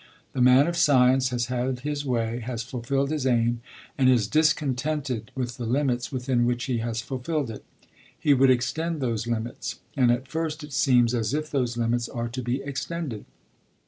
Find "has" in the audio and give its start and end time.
1.29-1.45, 2.39-2.63, 6.79-7.01